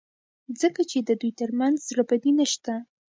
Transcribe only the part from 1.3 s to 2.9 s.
ترمنځ زړه بدي نشته.